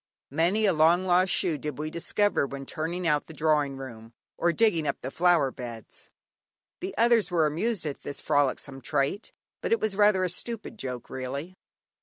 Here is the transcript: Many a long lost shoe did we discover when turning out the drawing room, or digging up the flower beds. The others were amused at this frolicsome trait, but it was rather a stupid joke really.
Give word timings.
Many 0.31 0.65
a 0.65 0.73
long 0.73 1.05
lost 1.05 1.31
shoe 1.31 1.59
did 1.59 1.77
we 1.77 1.91
discover 1.91 2.47
when 2.47 2.65
turning 2.65 3.05
out 3.05 3.27
the 3.27 3.35
drawing 3.35 3.77
room, 3.77 4.13
or 4.35 4.51
digging 4.51 4.87
up 4.87 4.97
the 5.01 5.11
flower 5.11 5.51
beds. 5.51 6.09
The 6.79 6.97
others 6.97 7.29
were 7.29 7.45
amused 7.45 7.85
at 7.85 7.99
this 7.99 8.19
frolicsome 8.19 8.81
trait, 8.81 9.31
but 9.61 9.71
it 9.71 9.79
was 9.79 9.95
rather 9.95 10.23
a 10.23 10.29
stupid 10.31 10.79
joke 10.79 11.11
really. 11.11 11.53